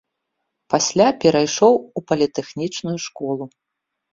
Пасля 0.73 1.07
перайшоў 1.25 1.73
у 2.01 2.05
політэхнічную 2.13 2.97
школу. 3.05 3.43